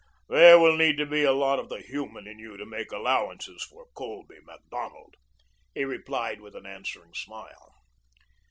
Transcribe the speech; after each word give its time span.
There 0.29 0.57
will 0.59 0.75
need 0.77 0.97
to 0.97 1.05
be 1.05 1.21
a 1.23 1.31
lot 1.31 1.59
of 1.59 1.69
the 1.69 1.79
human 1.79 2.25
in 2.25 2.39
you 2.39 2.57
to 2.57 2.65
make 2.65 2.91
allowances 2.91 3.61
for 3.61 3.85
Colby 3.93 4.39
Macdonald," 4.43 5.13
he 5.75 5.83
replied 5.85 6.41
with 6.41 6.55
an 6.55 6.65
answering 6.65 7.13
smile. 7.13 7.71